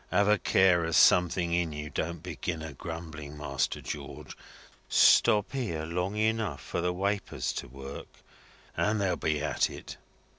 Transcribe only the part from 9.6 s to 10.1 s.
it."